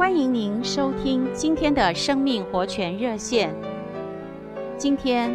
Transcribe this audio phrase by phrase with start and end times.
[0.00, 3.54] 欢迎您收听今天的生命活泉热线。
[4.78, 5.30] 今天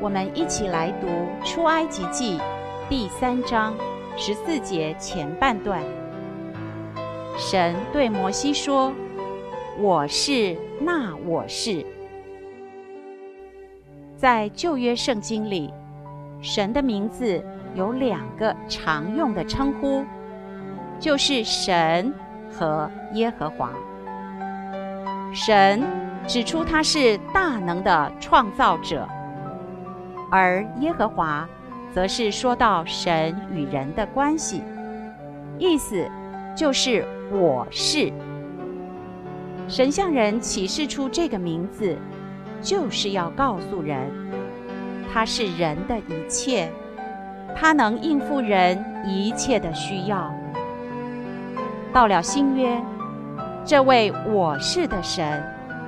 [0.00, 1.06] 我们一起来读
[1.44, 2.36] 《出埃及记》
[2.88, 3.72] 第三章
[4.16, 5.80] 十四节前半段。
[7.38, 8.92] 神对摩西说
[9.78, 11.86] ：“我是那我是。”
[14.18, 15.72] 在旧约圣经里，
[16.42, 17.40] 神的名字
[17.76, 20.04] 有两个常用的称呼，
[20.98, 22.12] 就是神
[22.50, 23.72] 和耶和华。
[25.32, 25.82] 神
[26.26, 29.08] 指出他是大能的创造者，
[30.30, 31.48] 而耶和华
[31.92, 34.62] 则是说到神与人的关系，
[35.58, 36.08] 意思
[36.56, 38.12] 就是我是。
[39.68, 41.96] 神向人启示出这个名字。
[42.62, 43.98] 就是要告诉人，
[45.10, 46.70] 他是人的一切，
[47.56, 50.30] 他能应付人一切的需要。
[51.90, 52.78] 到了新约，
[53.64, 55.42] 这位我是的神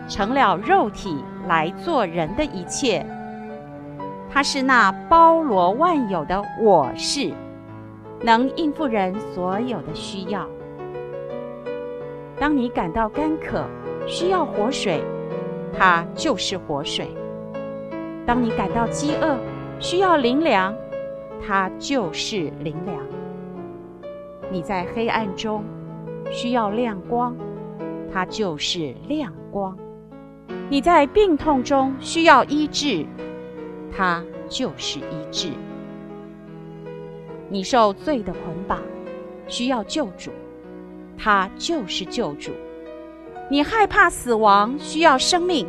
[0.09, 3.05] 成了肉体来做人的一切，
[4.31, 7.33] 他是那包罗万有的我是，
[8.21, 10.47] 能应付人所有的需要。
[12.39, 13.65] 当你感到干渴，
[14.07, 15.03] 需要活水。
[15.75, 17.09] 它就是活水。
[18.27, 19.39] 当你感到饥饿，
[19.81, 20.75] 需要灵粮，
[21.41, 22.99] 它就是灵粮。
[24.51, 25.65] 你在黑暗中
[26.31, 27.35] 需要亮光，
[28.13, 29.77] 它就是亮光。
[30.69, 33.07] 你在病痛中需要医治，
[33.97, 35.51] 它就是医治。
[37.49, 38.81] 你受罪的捆绑，
[39.47, 40.31] 需要救主，
[41.19, 42.51] 它就是救主。
[43.51, 45.67] 你害怕死亡，需要生命，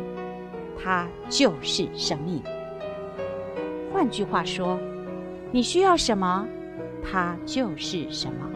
[0.82, 2.42] 它就是生命。
[3.92, 4.78] 换句话说，
[5.50, 6.48] 你需要什么，
[7.02, 8.50] 它就是什么。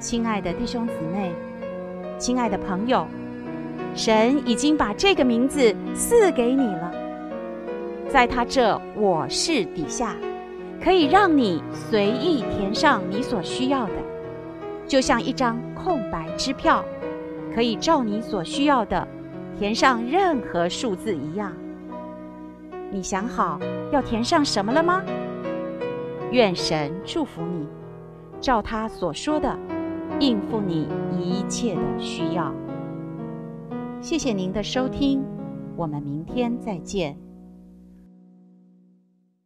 [0.00, 1.32] 亲爱的弟兄姊妹，
[2.20, 3.06] 亲爱的朋友，
[3.94, 6.92] 神已经把这个名字赐给你了，
[8.10, 10.14] 在他这“我是”底下，
[10.84, 13.94] 可以让你随意填上你所需要的，
[14.86, 16.84] 就像一张空白支票。
[17.52, 19.08] 可以照你所需要的
[19.58, 21.52] 填上任何数字一样。
[22.92, 23.58] 你想好
[23.90, 25.02] 要填上什么了吗？
[26.30, 27.66] 愿神祝福你，
[28.40, 29.58] 照他所说的
[30.20, 30.86] 应付你
[31.18, 32.54] 一切的需要。
[34.00, 35.24] 谢谢您的收听，
[35.76, 37.16] 我们明天再见。